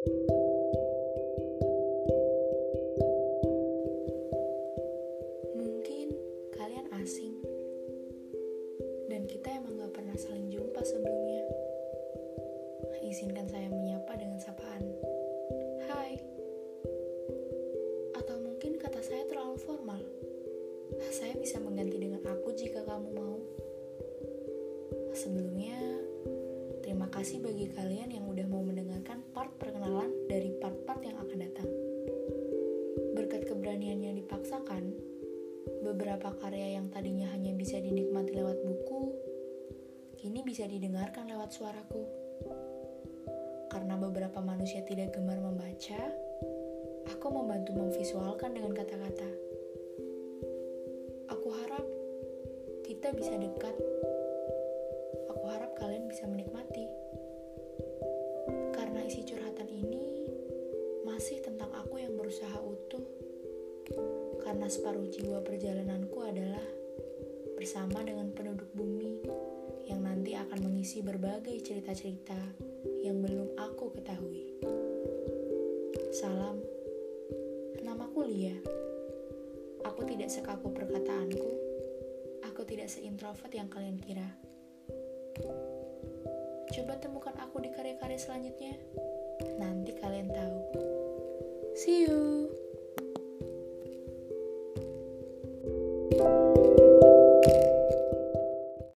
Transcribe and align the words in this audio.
Mungkin 0.00 0.16
kalian 6.56 6.88
asing 7.04 7.36
dan 9.12 9.28
kita 9.28 9.60
emang 9.60 9.76
gak 9.76 9.92
pernah 9.92 10.16
saling 10.16 10.48
jumpa 10.48 10.80
sebelumnya. 10.88 11.44
Izinkan 13.04 13.44
saya 13.52 13.68
menyapa 13.68 14.16
dengan 14.16 14.40
sapaan. 14.40 14.88
Hai. 15.84 16.16
Atau 18.16 18.40
mungkin 18.40 18.80
kata 18.80 19.04
saya 19.04 19.28
terlalu 19.28 19.60
formal. 19.60 20.00
Saya 21.12 21.36
bisa 21.36 21.60
mengganti 21.60 22.00
dengan 22.00 22.24
aku 22.24 22.56
jika 22.56 22.88
kamu 22.88 23.08
mau. 23.12 23.36
Sebelumnya, 25.12 25.76
terima 26.80 27.12
kasih 27.12 27.44
bagi 27.44 27.68
kalian 27.76 28.16
yang 28.16 28.24
udah 28.30 28.46
mau 28.48 28.64
mendengarkan 28.64 29.20
part 29.36 29.52
perkenalan 29.58 29.79
Yang 33.90 34.22
dipaksakan, 34.22 34.94
beberapa 35.82 36.30
karya 36.38 36.78
yang 36.78 36.94
tadinya 36.94 37.26
hanya 37.34 37.50
bisa 37.58 37.74
dinikmati 37.82 38.38
lewat 38.38 38.62
buku, 38.62 39.10
kini 40.14 40.46
bisa 40.46 40.62
didengarkan 40.70 41.26
lewat 41.26 41.50
suaraku. 41.50 42.06
Karena 43.66 43.98
beberapa 43.98 44.38
manusia 44.38 44.86
tidak 44.86 45.18
gemar 45.18 45.42
membaca, 45.42 45.98
aku 47.10 47.26
membantu 47.34 47.74
memvisualkan 47.74 48.54
dengan 48.54 48.78
kata-kata. 48.78 49.30
Aku 51.34 51.48
harap 51.50 51.86
kita 52.86 53.10
bisa 53.10 53.34
dekat. 53.36 53.74
Aku 55.34 55.44
harap 55.50 55.74
kalian 55.74 56.06
bisa 56.06 56.30
menikmati. 56.30 56.86
Karena 58.70 59.02
isi 59.02 59.26
curhatan 59.26 59.66
ini 59.66 60.30
masih 61.02 61.42
tentang 61.42 61.74
aku 61.74 61.98
yang 61.98 62.14
berusaha 62.14 62.54
utuh. 62.62 62.79
Karena 64.50 64.66
separuh 64.66 65.06
jiwa 65.06 65.46
perjalananku 65.46 66.26
adalah 66.26 66.66
bersama 67.54 68.02
dengan 68.02 68.34
penduduk 68.34 68.66
bumi 68.74 69.22
yang 69.86 70.02
nanti 70.02 70.34
akan 70.34 70.66
mengisi 70.66 71.06
berbagai 71.06 71.54
cerita-cerita 71.62 72.34
yang 72.98 73.22
belum 73.22 73.54
aku 73.54 73.94
ketahui. 73.94 74.58
Salam, 76.10 76.58
namaku 77.86 78.26
Lia. 78.26 78.58
Aku 79.86 80.02
tidak 80.10 80.34
sekaku 80.34 80.74
perkataanku. 80.74 81.50
Aku 82.50 82.66
tidak 82.66 82.90
seintrovert 82.90 83.54
yang 83.54 83.70
kalian 83.70 84.02
kira. 84.02 84.34
Coba 86.74 86.98
temukan 86.98 87.38
aku 87.38 87.62
di 87.62 87.70
karya-karya 87.70 88.18
selanjutnya. 88.18 88.74
Nanti 89.62 89.94
kalian 89.94 90.26
tahu. 90.26 90.39